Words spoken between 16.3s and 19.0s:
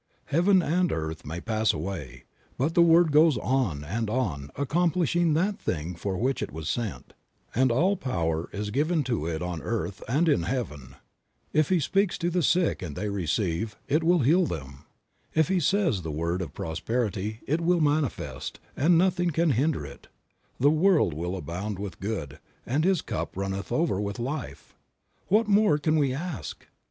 of prosperity it will manifest, and